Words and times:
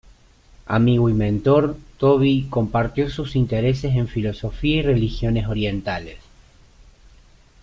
Amigo 0.65 1.09
y 1.09 1.13
mentor, 1.13 1.77
Tobey 1.99 2.47
compartió 2.49 3.07
sus 3.11 3.35
intereses 3.35 3.95
en 3.95 4.07
filosofía 4.07 4.77
y 4.77 4.81
religiones 4.81 5.45
orientales. 5.45 6.17